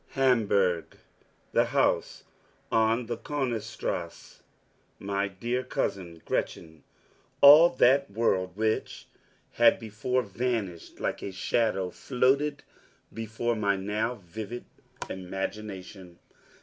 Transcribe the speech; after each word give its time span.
Hamburg, 0.13 0.97
the 1.51 1.65
house 1.65 2.23
on 2.71 3.05
the 3.05 3.17
Konigstrasse, 3.17 4.39
my 4.97 5.27
dear 5.27 5.63
cousin 5.63 6.23
Gretchen 6.25 6.81
all 7.39 7.69
that 7.69 8.09
world 8.09 8.57
which 8.57 9.05
had 9.51 9.77
before 9.77 10.23
vanished 10.23 10.99
like 10.99 11.21
a 11.21 11.31
shadow 11.31 11.91
floated 11.91 12.63
before 13.13 13.55
my 13.55 13.75
now 13.75 14.15
vivid 14.15 14.65
imagination. 15.07 16.17